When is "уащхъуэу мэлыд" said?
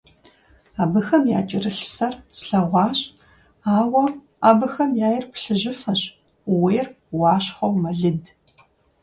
7.19-8.23